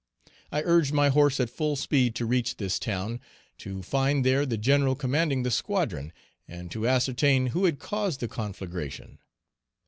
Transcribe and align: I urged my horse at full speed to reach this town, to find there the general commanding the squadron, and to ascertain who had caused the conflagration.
I 0.51 0.63
urged 0.63 0.93
my 0.95 1.09
horse 1.09 1.39
at 1.39 1.51
full 1.51 1.75
speed 1.75 2.15
to 2.15 2.25
reach 2.25 2.57
this 2.57 2.79
town, 2.79 3.19
to 3.59 3.83
find 3.83 4.25
there 4.25 4.47
the 4.47 4.57
general 4.57 4.95
commanding 4.95 5.43
the 5.43 5.51
squadron, 5.51 6.11
and 6.47 6.71
to 6.71 6.87
ascertain 6.87 7.45
who 7.53 7.65
had 7.65 7.77
caused 7.77 8.19
the 8.19 8.27
conflagration. 8.27 9.19